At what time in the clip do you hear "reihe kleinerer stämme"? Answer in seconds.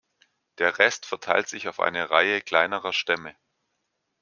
2.09-3.35